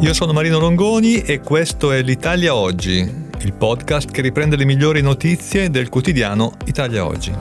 [0.00, 5.00] Io sono Marino Longoni e questo è l'Italia Oggi, il podcast che riprende le migliori
[5.00, 7.32] notizie del quotidiano Italia Oggi.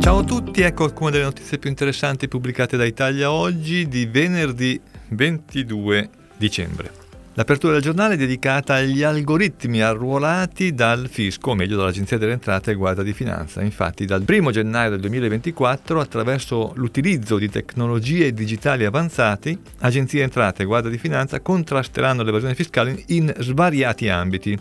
[0.00, 4.80] Ciao a tutti, ecco alcune delle notizie più interessanti pubblicate da Italia Oggi di venerdì
[5.08, 6.99] 22 dicembre.
[7.34, 12.72] L'apertura del giornale è dedicata agli algoritmi arruolati dal fisco, o meglio dall'Agenzia delle Entrate
[12.72, 13.62] e Guardia di Finanza.
[13.62, 20.66] Infatti dal 1 gennaio del 2024, attraverso l'utilizzo di tecnologie digitali avanzate, Agenzia Entrate e
[20.66, 24.58] Guardia di Finanza contrasteranno l'evasione fiscale in svariati ambiti.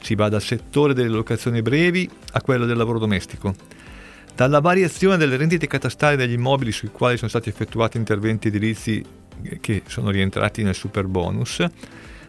[0.00, 3.52] Si va dal settore delle locazioni brevi a quello del lavoro domestico.
[4.36, 9.04] Dalla variazione delle rendite catastali degli immobili sui quali sono stati effettuati interventi edilizi
[9.60, 11.66] che sono rientrati nel super bonus,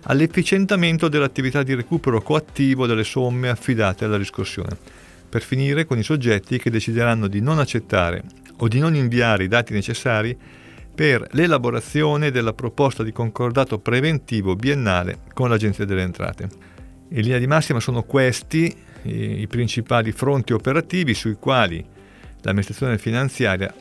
[0.04, 4.78] all'efficientamento dell'attività di recupero coattivo delle somme affidate alla riscossione,
[5.30, 8.24] per finire con i soggetti che decideranno di non accettare
[8.58, 10.38] o di non inviare i dati necessari
[10.94, 16.50] per l'elaborazione della proposta di concordato preventivo biennale con l'Agenzia delle Entrate.
[17.10, 21.84] In linea di massima sono questi i principali fronti operativi sui quali
[22.42, 23.74] l'amministrazione finanziaria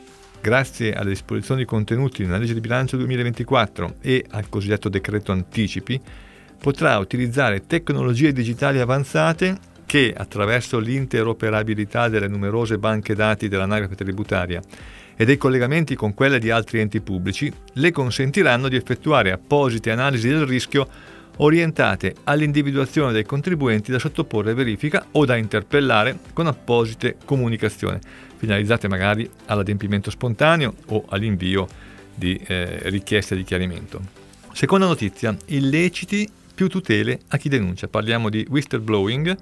[0.43, 5.97] grazie alle disposizioni contenute nella legge di bilancio 2024 e al cosiddetto decreto anticipi,
[6.59, 14.61] potrà utilizzare tecnologie digitali avanzate che, attraverso l'interoperabilità delle numerose banche dati dell'anagrafe tributaria
[15.15, 20.27] e dei collegamenti con quelle di altri enti pubblici, le consentiranno di effettuare apposite analisi
[20.27, 20.85] del rischio
[21.37, 27.99] orientate all'individuazione dei contribuenti da sottoporre a verifica o da interpellare con apposite comunicazioni,
[28.43, 31.65] finalizzate magari all'adempimento spontaneo o all'invio
[32.13, 34.01] di eh, richieste di chiarimento.
[34.51, 37.87] Seconda notizia, illeciti più tutele a chi denuncia.
[37.87, 39.37] Parliamo di whistleblowing,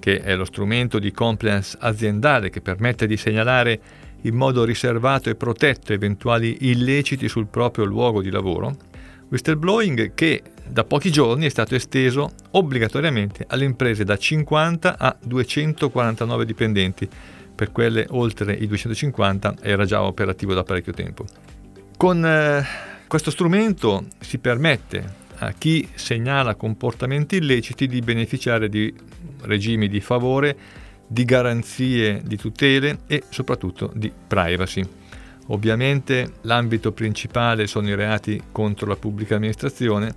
[0.00, 3.78] che è lo strumento di compliance aziendale che permette di segnalare
[4.22, 8.74] in modo riservato e protetto eventuali illeciti sul proprio luogo di lavoro.
[9.28, 16.46] Whistleblowing che da pochi giorni è stato esteso obbligatoriamente alle imprese da 50 a 249
[16.46, 17.08] dipendenti
[17.60, 21.26] per quelle oltre i 250 era già operativo da parecchio tempo.
[21.94, 22.64] Con eh,
[23.06, 28.90] questo strumento si permette a chi segnala comportamenti illeciti di beneficiare di
[29.42, 30.56] regimi di favore,
[31.06, 34.82] di garanzie di tutele e soprattutto di privacy.
[35.48, 40.14] Ovviamente l'ambito principale sono i reati contro la pubblica amministrazione,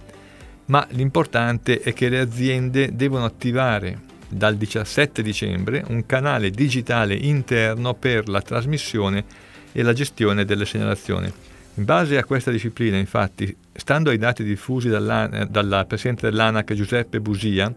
[0.67, 7.93] ma l'importante è che le aziende devono attivare dal 17 dicembre un canale digitale interno
[7.93, 9.23] per la trasmissione
[9.71, 11.31] e la gestione delle segnalazioni.
[11.75, 17.73] In base a questa disciplina, infatti, stando ai dati diffusi dal Presidente dell'ANAC Giuseppe Busia,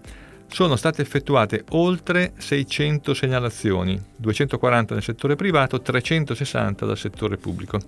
[0.49, 7.81] sono state effettuate oltre 600 segnalazioni, 240 nel settore privato, 360 dal settore pubblico.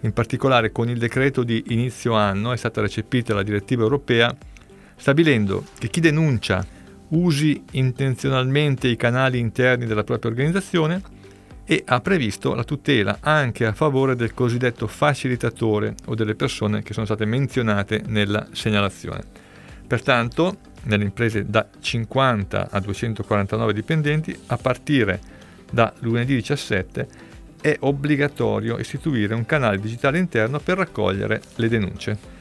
[0.00, 4.34] In particolare con il decreto di inizio anno è stata recepita la direttiva europea
[4.96, 6.64] stabilendo che chi denuncia
[7.14, 11.02] usi intenzionalmente i canali interni della propria organizzazione
[11.64, 16.92] e ha previsto la tutela anche a favore del cosiddetto facilitatore o delle persone che
[16.92, 19.22] sono state menzionate nella segnalazione.
[19.86, 25.20] Pertanto, nelle imprese da 50 a 249 dipendenti, a partire
[25.70, 32.33] da lunedì 17 è obbligatorio istituire un canale digitale interno per raccogliere le denunce.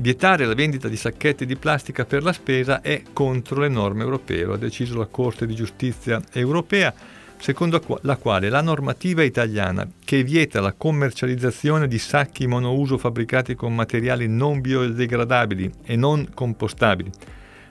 [0.00, 4.44] Vietare la vendita di sacchetti di plastica per la spesa è contro le norme europee,
[4.44, 6.94] lo ha deciso la Corte di giustizia europea,
[7.36, 13.74] secondo la quale la normativa italiana che vieta la commercializzazione di sacchi monouso fabbricati con
[13.74, 17.10] materiali non biodegradabili e non compostabili,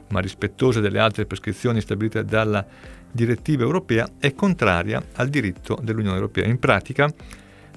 [0.10, 2.66] ma rispettose delle altre prescrizioni stabilite dalla
[3.10, 6.46] direttiva europea, è contraria al diritto dell'Unione Europea.
[6.46, 7.10] In pratica,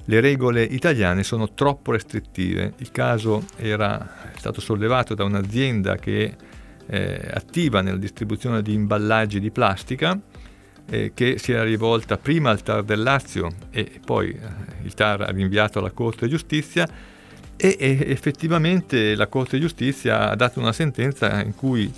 [0.05, 2.73] le regole italiane sono troppo restrittive.
[2.77, 6.35] Il caso era stato sollevato da un'azienda che è
[6.87, 10.19] eh, attiva nella distribuzione di imballaggi di plastica
[10.89, 14.39] eh, che si era rivolta prima al TAR del Lazio e poi eh,
[14.83, 16.87] il TAR ha rinviato alla Corte di Giustizia
[17.55, 21.91] e, effettivamente la Corte di Giustizia ha dato una sentenza in cui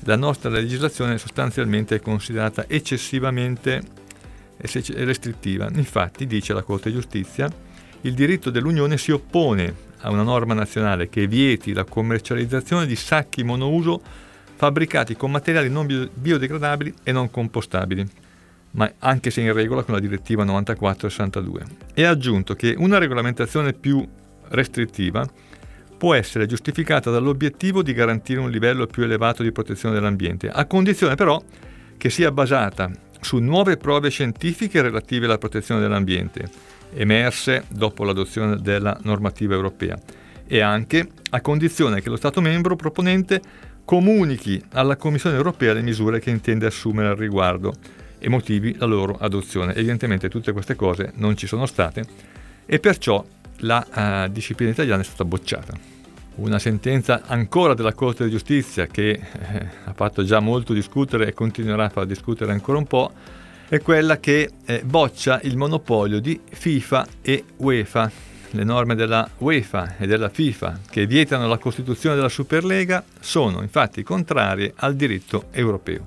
[0.00, 3.82] la nostra legislazione sostanzialmente è considerata eccessivamente
[4.56, 5.68] restrittiva.
[5.74, 7.50] Infatti, dice la Corte di Giustizia,
[8.02, 13.42] il diritto dell'Unione si oppone a una norma nazionale che vieti la commercializzazione di sacchi
[13.42, 14.00] monouso
[14.56, 18.06] fabbricati con materiali non biodegradabili e non compostabili,
[18.72, 21.62] ma anche se in regola con la direttiva 94-62.
[21.94, 24.06] E ha aggiunto che una regolamentazione più
[24.48, 25.26] restrittiva
[25.96, 31.14] può essere giustificata dall'obiettivo di garantire un livello più elevato di protezione dell'ambiente, a condizione
[31.14, 31.42] però
[31.96, 32.90] che sia basata
[33.24, 36.48] su nuove prove scientifiche relative alla protezione dell'ambiente,
[36.94, 39.98] emerse dopo l'adozione della normativa europea,
[40.46, 43.40] e anche a condizione che lo Stato membro proponente
[43.84, 47.74] comunichi alla Commissione europea le misure che intende assumere al riguardo
[48.18, 49.74] e motivi la loro adozione.
[49.74, 52.04] Evidentemente tutte queste cose non ci sono state
[52.66, 53.24] e perciò
[53.58, 55.93] la uh, disciplina italiana è stata bocciata.
[56.36, 59.20] Una sentenza ancora della Corte di Giustizia che eh,
[59.84, 63.12] ha fatto già molto discutere e continuerà a far discutere ancora un po'
[63.68, 68.10] è quella che eh, boccia il monopolio di FIFA e UEFA.
[68.50, 74.02] Le norme della UEFA e della FIFA che vietano la costituzione della Superlega sono infatti
[74.02, 76.02] contrarie al diritto europeo.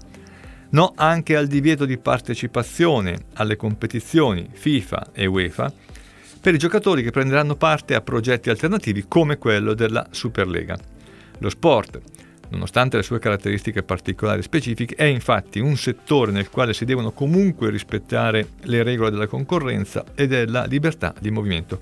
[0.71, 5.71] No anche al divieto di partecipazione alle competizioni FIFA e UEFA
[6.39, 10.77] per i giocatori che prenderanno parte a progetti alternativi come quello della Superlega.
[11.39, 11.99] Lo sport,
[12.49, 17.11] nonostante le sue caratteristiche particolari e specifiche, è infatti un settore nel quale si devono
[17.11, 21.77] comunque rispettare le regole della concorrenza e della libertà di movimento.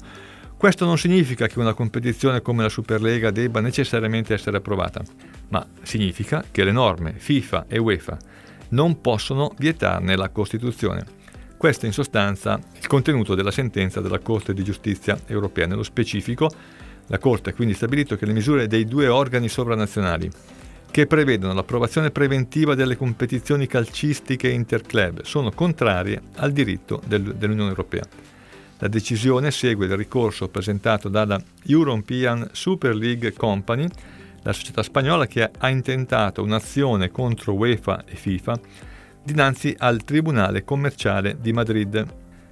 [0.57, 5.03] Questo non significa che una competizione come la Superlega debba necessariamente essere approvata,
[5.49, 8.17] ma significa che le norme FIFA e UEFA
[8.69, 11.23] non possono vietarne la Costituzione.
[11.65, 15.65] Questo è in sostanza il contenuto della sentenza della Corte di giustizia europea.
[15.65, 16.47] Nello specifico,
[17.07, 20.29] la Corte ha quindi stabilito che le misure dei due organi sovranazionali
[20.91, 28.03] che prevedono l'approvazione preventiva delle competizioni calcistiche interclub sono contrarie al diritto del, dell'Unione Europea.
[28.77, 33.87] La decisione segue il ricorso presentato dalla European Super League Company,
[34.43, 38.59] la società spagnola che ha intentato un'azione contro UEFA e FIFA
[39.25, 42.05] dinanzi al Tribunale commerciale di Madrid.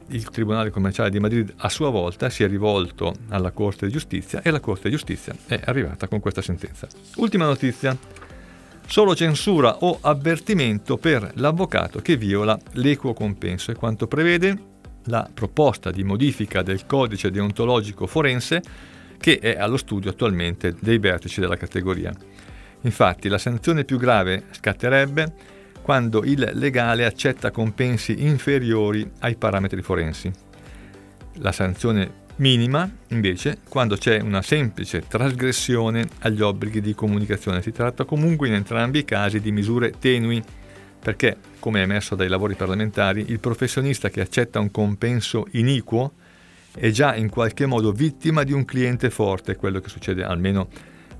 [0.07, 4.41] Il Tribunale commerciale di Madrid a sua volta si è rivolto alla Corte di giustizia
[4.41, 6.87] e la Corte di giustizia è arrivata con questa sentenza.
[7.17, 7.95] Ultima notizia.
[8.85, 14.71] Solo censura o avvertimento per l'avvocato che viola l'equo compenso e quanto prevede
[15.05, 18.61] la proposta di modifica del codice deontologico forense
[19.19, 22.13] che è allo studio attualmente dei vertici della categoria.
[22.81, 30.31] Infatti la sanzione più grave scatterebbe quando il legale accetta compensi inferiori ai parametri forensi.
[31.39, 37.61] La sanzione minima, invece, quando c'è una semplice trasgressione agli obblighi di comunicazione.
[37.61, 40.41] Si tratta comunque in entrambi i casi di misure tenui,
[40.99, 46.13] perché, come è emerso dai lavori parlamentari, il professionista che accetta un compenso iniquo
[46.75, 50.69] è già in qualche modo vittima di un cliente forte, quello che succede almeno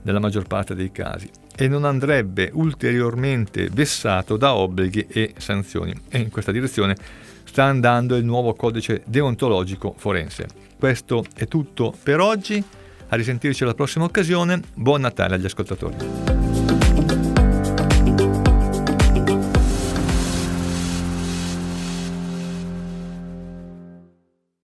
[0.04, 5.94] nella maggior parte dei casi e non andrebbe ulteriormente vessato da obblighi e sanzioni.
[6.10, 6.96] E in questa direzione
[7.44, 10.48] sta andando il nuovo codice deontologico forense.
[10.78, 12.64] Questo è tutto per oggi,
[13.08, 16.53] a risentirci alla prossima occasione, buon Natale agli ascoltatori.